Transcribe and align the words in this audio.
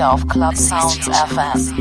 of 0.00 0.26
Club 0.28 0.56
Sounds 0.56 1.06
FM. 1.08 1.72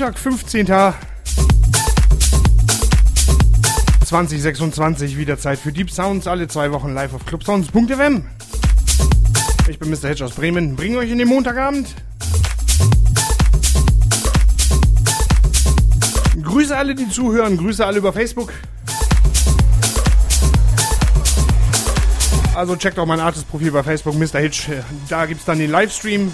Montag, 0.00 0.18
15. 0.18 0.66
2026 4.06 5.18
wieder 5.18 5.38
Zeit 5.38 5.58
für 5.58 5.72
Deep 5.72 5.90
Sounds, 5.90 6.26
alle 6.26 6.48
zwei 6.48 6.72
Wochen 6.72 6.94
live 6.94 7.12
auf 7.12 7.26
clubsounds.fm. 7.26 8.24
Ich 9.68 9.78
bin 9.78 9.90
Mr. 9.90 10.08
Hedge 10.08 10.24
aus 10.24 10.32
Bremen, 10.32 10.74
bringe 10.74 10.96
euch 10.96 11.10
in 11.10 11.18
den 11.18 11.28
Montagabend. 11.28 11.94
Grüße 16.42 16.74
alle, 16.74 16.94
die 16.94 17.10
zuhören, 17.10 17.58
Grüße 17.58 17.84
alle 17.84 17.98
über 17.98 18.14
Facebook. 18.14 18.54
Also 22.54 22.74
checkt 22.76 22.98
auch 22.98 23.04
mein 23.04 23.20
Artist-Profil 23.20 23.70
bei 23.70 23.82
Facebook, 23.82 24.14
Mr. 24.14 24.38
Hitch. 24.38 24.70
Da 25.10 25.26
gibt 25.26 25.40
es 25.40 25.44
dann 25.44 25.58
den 25.58 25.70
Livestream. 25.70 26.32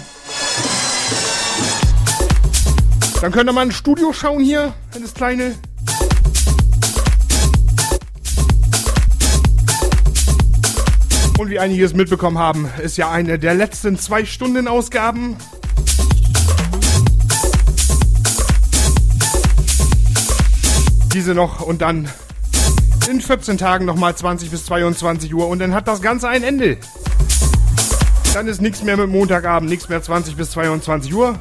Dann 3.21 3.31
könnt 3.31 3.49
ihr 3.49 3.53
mal 3.53 3.61
ein 3.61 3.71
Studio 3.71 4.13
schauen 4.13 4.43
hier, 4.43 4.73
das 4.93 5.13
kleine. 5.13 5.55
Und 11.39 11.49
wie 11.49 11.59
einige 11.59 11.83
es 11.83 11.95
mitbekommen 11.95 12.37
haben, 12.37 12.69
ist 12.81 12.97
ja 12.97 13.09
eine 13.09 13.39
der 13.39 13.55
letzten 13.55 13.97
zwei 13.97 14.23
Stunden 14.25 14.67
Ausgaben. 14.67 15.35
Diese 21.13 21.33
noch 21.33 21.61
und 21.61 21.81
dann 21.81 22.09
in 23.09 23.19
14 23.19 23.57
Tagen 23.57 23.85
nochmal 23.85 24.15
20 24.15 24.51
bis 24.51 24.65
22 24.65 25.33
Uhr 25.33 25.47
und 25.47 25.57
dann 25.59 25.73
hat 25.73 25.87
das 25.87 26.03
Ganze 26.03 26.27
ein 26.27 26.43
Ende. 26.43 26.77
Dann 28.35 28.47
ist 28.47 28.61
nichts 28.61 28.83
mehr 28.83 28.97
mit 28.97 29.09
Montagabend, 29.09 29.69
nichts 29.69 29.89
mehr 29.89 30.03
20 30.03 30.35
bis 30.35 30.51
22 30.51 31.13
Uhr. 31.15 31.39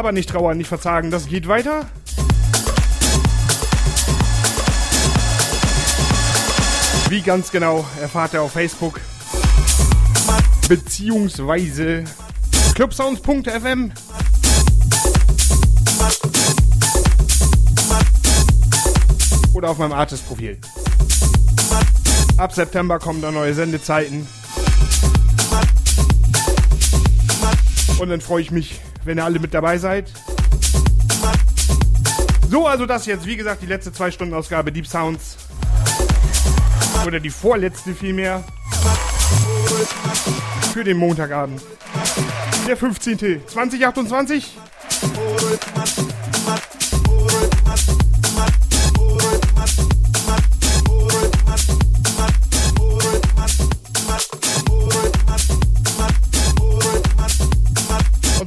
Aber 0.00 0.12
nicht 0.12 0.30
trauern, 0.30 0.56
nicht 0.56 0.68
verzagen, 0.68 1.10
das 1.10 1.26
geht 1.26 1.46
weiter. 1.46 1.84
Wie 7.10 7.20
ganz 7.20 7.50
genau 7.50 7.84
erfahrt 8.00 8.32
ihr 8.32 8.40
auf 8.40 8.52
Facebook 8.52 8.98
beziehungsweise 10.70 12.04
clubsounds.fm 12.74 13.92
oder 19.52 19.68
auf 19.68 19.76
meinem 19.76 19.92
Artist-Profil. 19.92 20.58
Ab 22.38 22.54
September 22.54 22.98
kommen 22.98 23.20
da 23.20 23.30
neue 23.30 23.52
Sendezeiten. 23.52 24.26
Und 27.98 28.08
dann 28.08 28.22
freue 28.22 28.40
ich 28.40 28.50
mich, 28.50 28.80
wenn 29.04 29.18
ihr 29.18 29.24
alle 29.24 29.38
mit 29.38 29.54
dabei 29.54 29.78
seid. 29.78 30.12
So, 32.50 32.66
also 32.66 32.84
das 32.86 33.06
jetzt, 33.06 33.26
wie 33.26 33.36
gesagt, 33.36 33.62
die 33.62 33.66
letzte 33.66 33.92
zwei 33.92 34.10
Stunden 34.10 34.34
Ausgabe 34.34 34.72
Deep 34.72 34.86
Sounds. 34.86 35.36
Oder 37.06 37.20
die 37.20 37.30
vorletzte 37.30 37.94
vielmehr. 37.94 38.44
Für 40.72 40.84
den 40.84 40.96
Montagabend. 40.96 41.62
Der 42.66 42.76
15. 42.76 43.46
2028. 43.46 44.56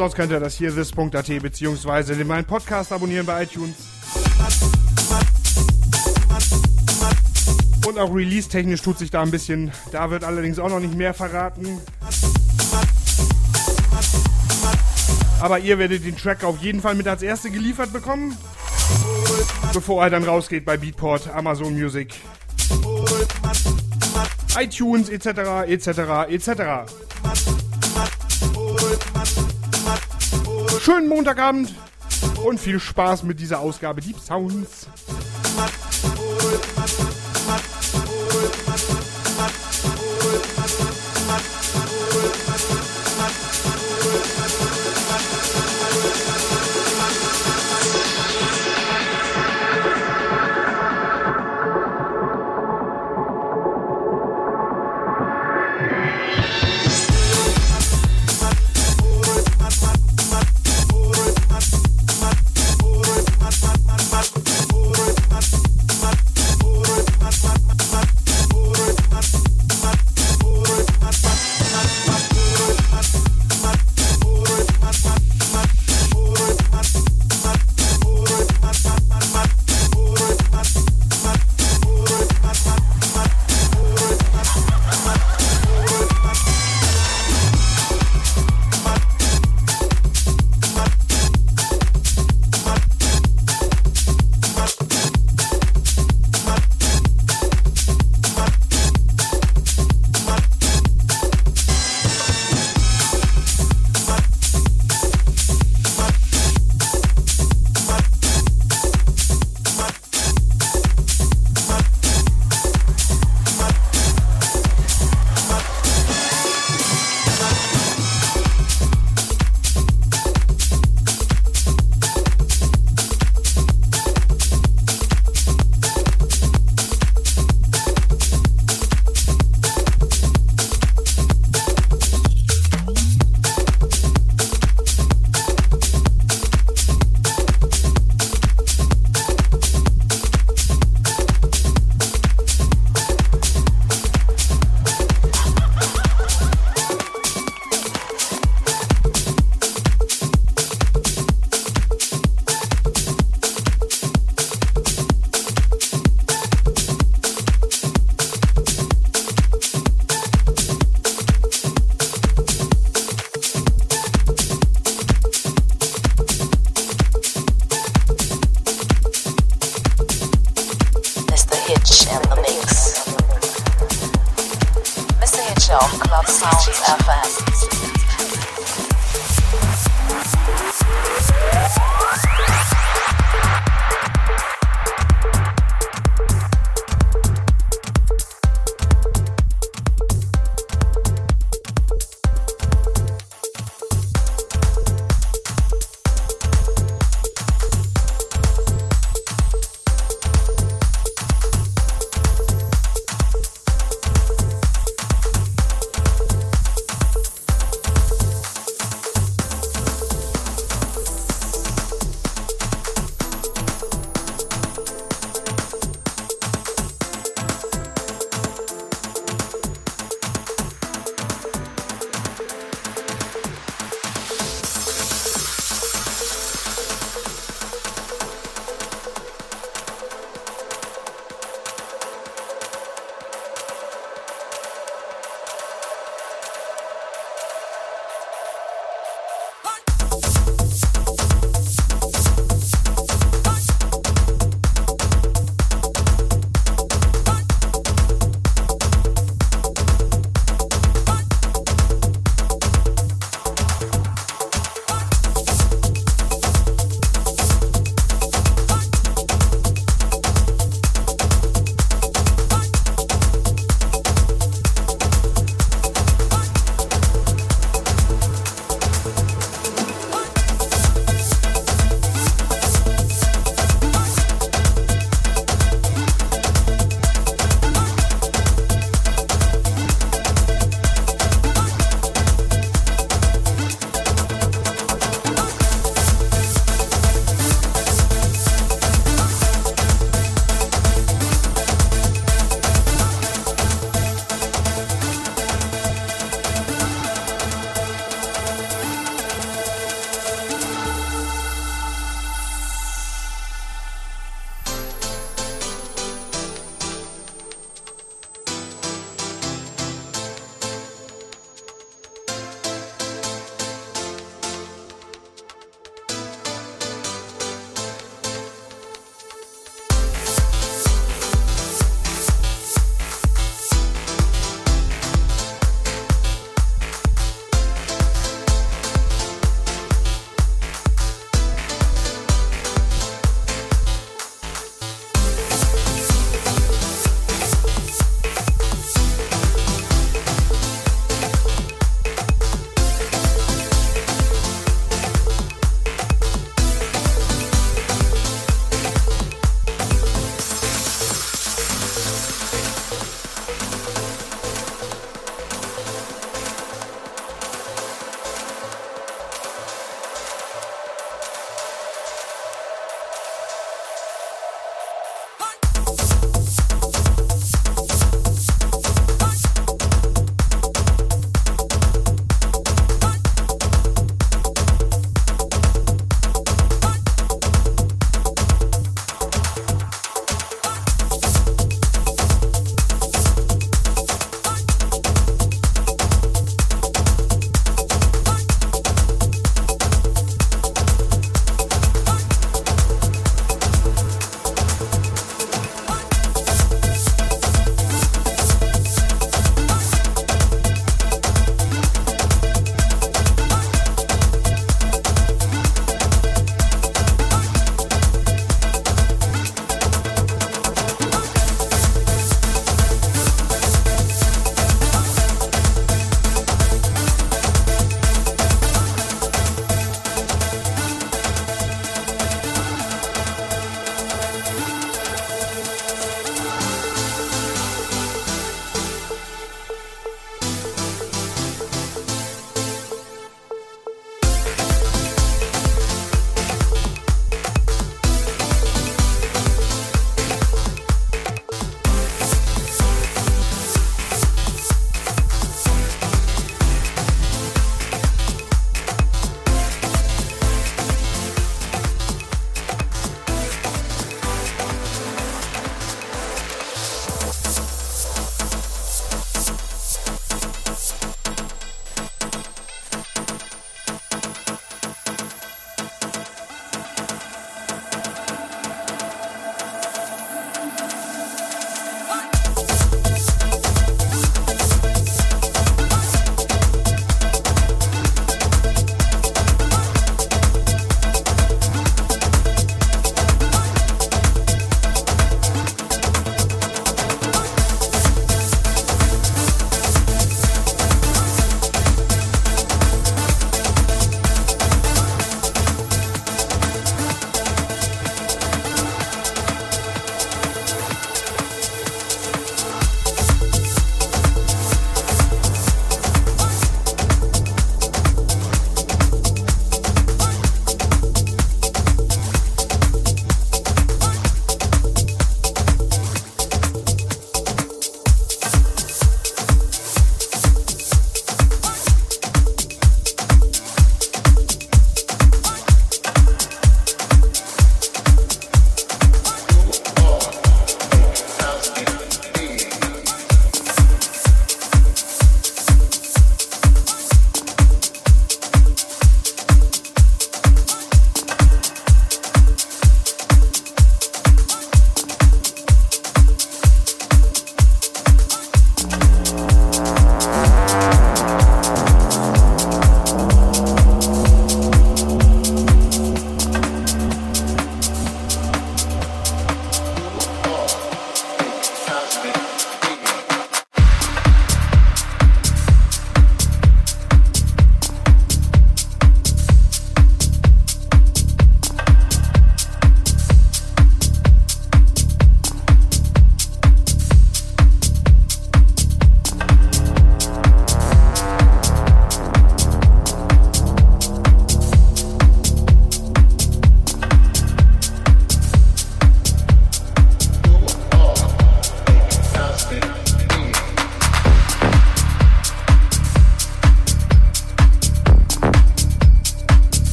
sonst 0.00 0.14
könnt 0.14 0.32
ihr 0.32 0.40
das 0.40 0.56
hier 0.56 0.74
this.at 0.74 1.42
beziehungsweise 1.42 2.14
meinen 2.24 2.46
Podcast 2.46 2.90
abonnieren 2.90 3.26
bei 3.26 3.42
iTunes. 3.42 3.74
Und 7.86 7.98
auch 7.98 8.14
release-technisch 8.14 8.80
tut 8.80 8.96
sich 8.96 9.10
da 9.10 9.20
ein 9.20 9.30
bisschen. 9.30 9.72
Da 9.92 10.10
wird 10.10 10.24
allerdings 10.24 10.58
auch 10.58 10.70
noch 10.70 10.80
nicht 10.80 10.94
mehr 10.94 11.12
verraten. 11.12 11.82
Aber 15.38 15.58
ihr 15.58 15.78
werdet 15.78 16.06
den 16.06 16.16
Track 16.16 16.44
auf 16.44 16.62
jeden 16.62 16.80
Fall 16.80 16.94
mit 16.94 17.06
als 17.06 17.20
erste 17.20 17.50
geliefert 17.50 17.92
bekommen. 17.92 18.38
Bevor 19.74 20.02
er 20.02 20.08
dann 20.08 20.24
rausgeht 20.24 20.64
bei 20.64 20.78
Beatport, 20.78 21.28
Amazon 21.28 21.74
Music, 21.74 22.14
iTunes 24.56 25.10
etc. 25.10 25.68
etc. 25.68 25.88
etc. 26.30 26.90
Schönen 30.82 31.08
Montagabend 31.10 31.74
und 32.42 32.58
viel 32.58 32.80
Spaß 32.80 33.24
mit 33.24 33.38
dieser 33.38 33.60
Ausgabe 33.60 34.00
Deep 34.00 34.18
Sounds. 34.18 34.86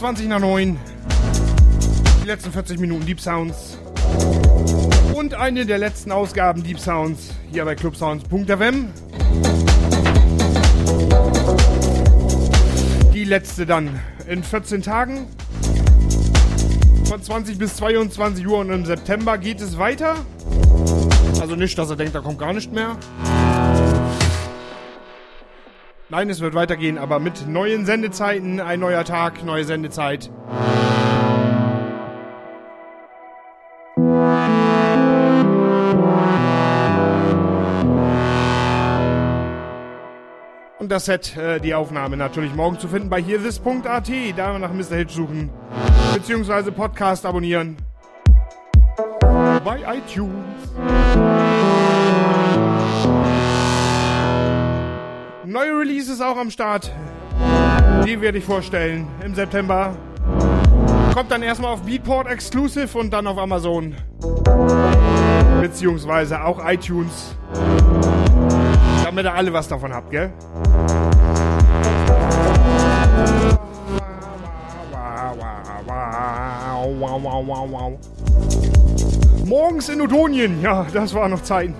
20 0.00 0.28
nach 0.28 0.40
9. 0.40 0.78
Die 2.22 2.26
letzten 2.26 2.50
40 2.52 2.80
Minuten 2.80 3.04
Deep 3.04 3.20
Sounds. 3.20 3.76
Und 5.12 5.34
eine 5.34 5.66
der 5.66 5.76
letzten 5.76 6.10
Ausgaben 6.10 6.62
Deep 6.62 6.80
Sounds 6.80 7.34
hier 7.52 7.66
bei 7.66 7.74
clubsounds.fm. 7.74 8.88
Die 13.12 13.24
letzte 13.24 13.66
dann 13.66 14.00
in 14.26 14.42
14 14.42 14.80
Tagen. 14.80 15.26
Von 17.04 17.22
20 17.22 17.58
bis 17.58 17.76
22 17.76 18.46
Uhr 18.46 18.60
und 18.60 18.70
im 18.70 18.86
September 18.86 19.36
geht 19.36 19.60
es 19.60 19.76
weiter. 19.76 20.16
Also 21.42 21.56
nicht, 21.56 21.76
dass 21.76 21.90
er 21.90 21.96
denkt, 21.96 22.14
da 22.14 22.20
kommt 22.20 22.38
gar 22.38 22.54
nicht 22.54 22.72
mehr. 22.72 22.96
Nein, 26.10 26.28
es 26.28 26.40
wird 26.40 26.54
weitergehen, 26.54 26.98
aber 26.98 27.20
mit 27.20 27.46
neuen 27.46 27.86
Sendezeiten, 27.86 28.58
ein 28.58 28.80
neuer 28.80 29.04
Tag, 29.04 29.44
neue 29.44 29.64
Sendezeit. 29.64 30.28
Und 40.80 40.88
das 40.88 41.04
Set, 41.04 41.36
äh, 41.36 41.60
die 41.60 41.74
Aufnahme 41.74 42.16
natürlich 42.16 42.56
morgen 42.56 42.80
zu 42.80 42.88
finden 42.88 43.08
bei 43.08 43.22
hearthis.at. 43.22 44.10
Da 44.36 44.58
nach 44.58 44.72
Mr. 44.72 44.96
Hitch 44.96 45.12
suchen. 45.12 45.50
Beziehungsweise 46.12 46.72
Podcast 46.72 47.24
abonnieren. 47.24 47.76
Bei 49.64 49.78
iTunes. 49.86 51.29
Releases 55.80 56.20
auch 56.20 56.36
am 56.36 56.50
Start. 56.50 56.92
Die 58.04 58.20
werde 58.20 58.36
ich 58.36 58.44
vorstellen 58.44 59.08
im 59.24 59.34
September. 59.34 59.96
Kommt 61.14 61.30
dann 61.30 61.42
erstmal 61.42 61.72
auf 61.72 61.82
Beatport 61.82 62.28
Exclusive 62.28 62.98
und 62.98 63.10
dann 63.10 63.26
auf 63.26 63.38
Amazon. 63.38 63.94
Beziehungsweise 65.62 66.44
auch 66.44 66.60
iTunes. 66.66 67.34
Damit 69.04 69.24
ihr 69.24 69.34
alle 69.34 69.52
was 69.54 69.68
davon 69.68 69.94
habt, 69.94 70.10
gell? 70.10 70.30
Morgens 79.46 79.88
in 79.88 80.00
Odonien, 80.02 80.60
ja, 80.60 80.86
das 80.92 81.14
war 81.14 81.26
noch 81.28 81.42
Zeiten. 81.42 81.74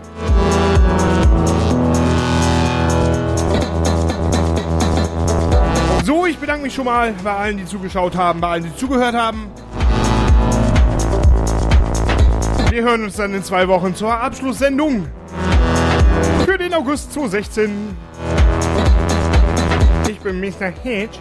So, 6.04 6.24
ich 6.26 6.38
bedanke 6.38 6.62
mich 6.64 6.74
schon 6.74 6.86
mal 6.86 7.12
bei 7.22 7.32
allen, 7.32 7.58
die 7.58 7.66
zugeschaut 7.66 8.16
haben, 8.16 8.40
bei 8.40 8.48
allen, 8.48 8.64
die 8.64 8.74
zugehört 8.74 9.14
haben. 9.14 9.50
Wir 12.70 12.82
hören 12.82 13.04
uns 13.04 13.16
dann 13.16 13.34
in 13.34 13.42
zwei 13.44 13.68
Wochen 13.68 13.94
zur 13.94 14.12
Abschlusssendung 14.12 15.06
für 16.46 16.56
den 16.56 16.72
August 16.72 17.12
2016. 17.12 17.96
Ich 20.08 20.18
bin 20.20 20.40
Mr. 20.40 20.70
Hedge. 20.82 21.18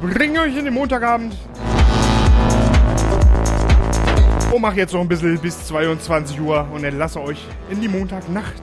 Bringe 0.00 0.40
euch 0.40 0.56
in 0.56 0.64
den 0.64 0.74
Montagabend. 0.74 1.36
Und 4.50 4.60
mach 4.60 4.74
jetzt 4.74 4.92
noch 4.92 5.00
ein 5.00 5.08
bisschen 5.08 5.38
bis 5.38 5.66
22 5.66 6.40
Uhr 6.40 6.66
und 6.72 6.84
entlasse 6.84 7.20
euch 7.20 7.44
in 7.70 7.80
die 7.80 7.88
Montagnacht. 7.88 8.62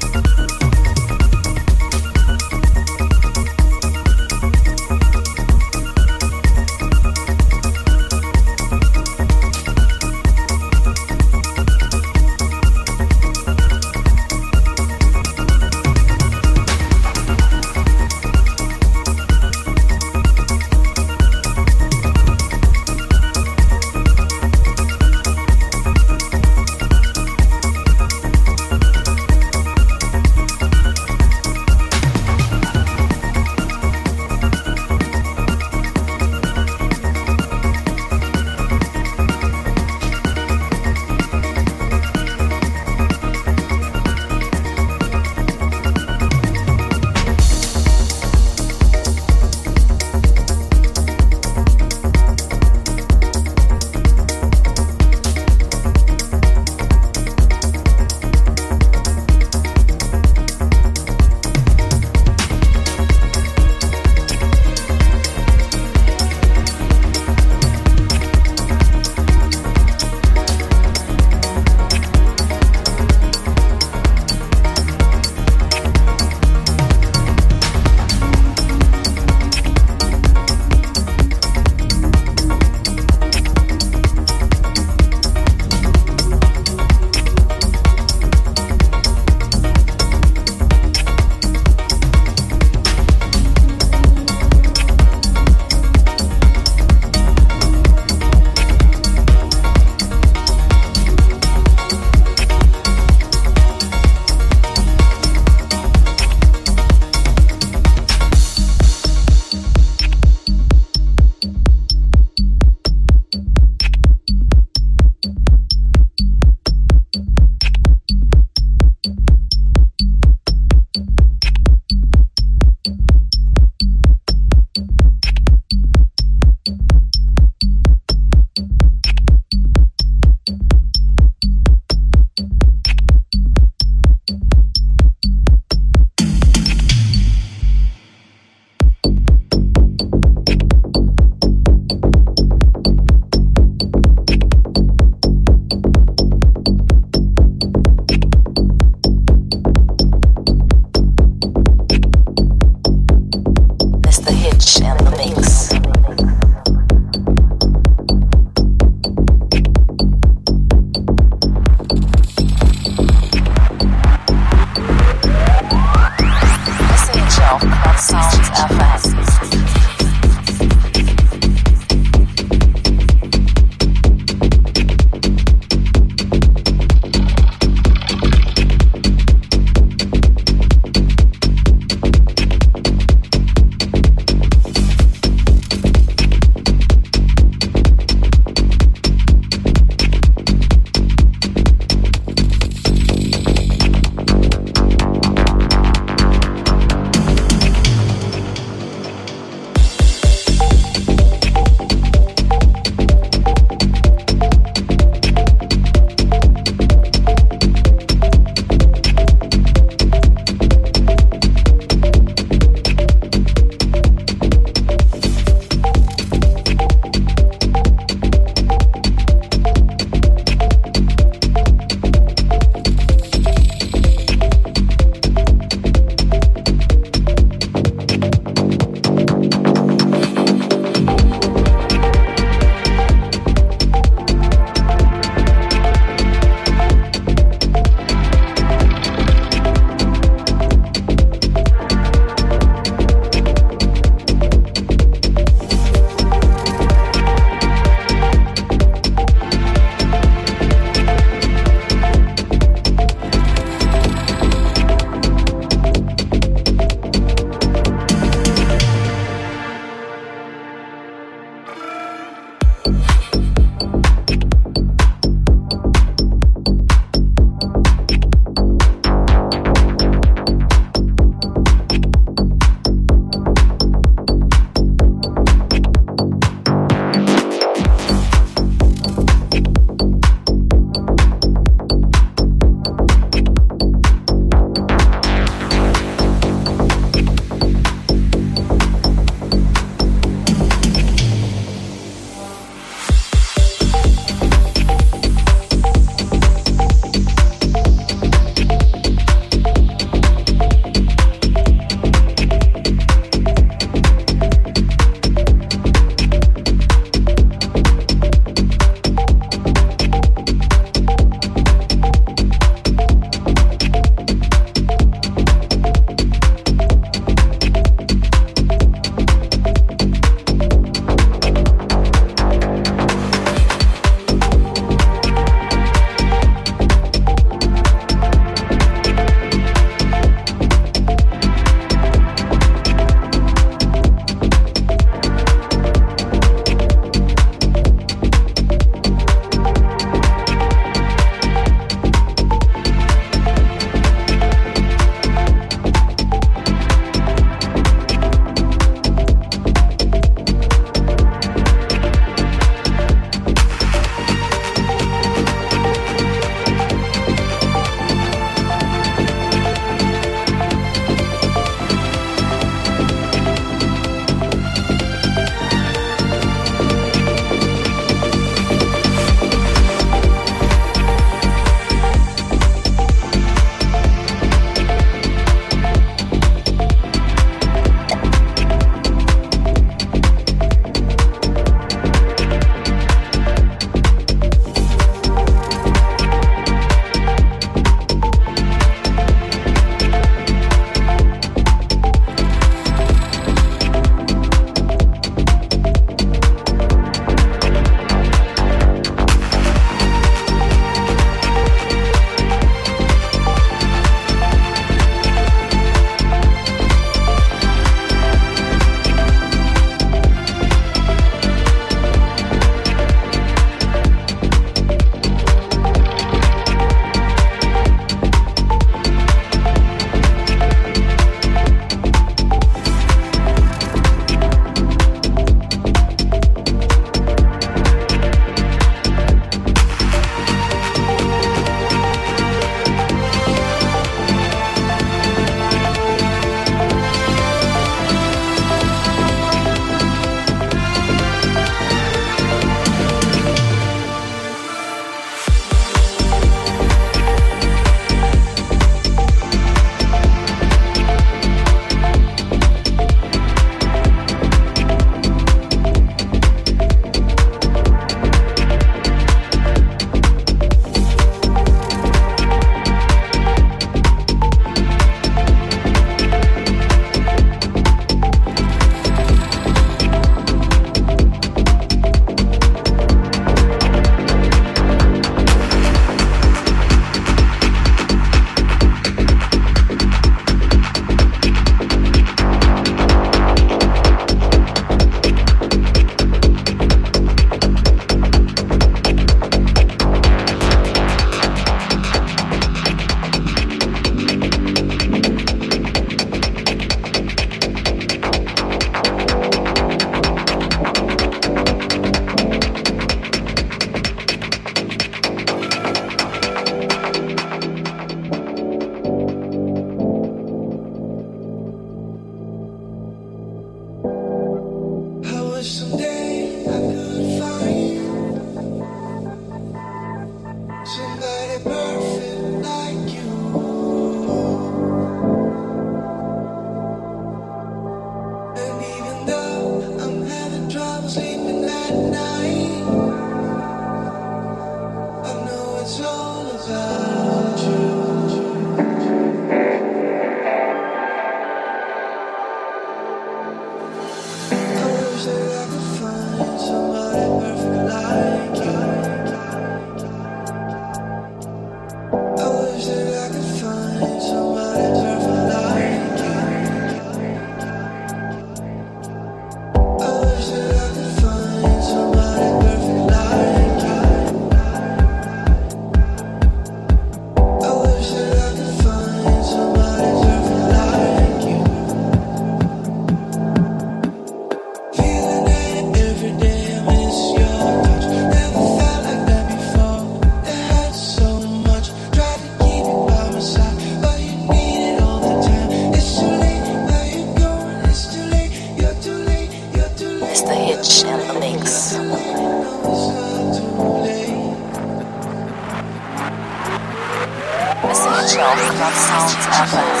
process. 599.67 600.00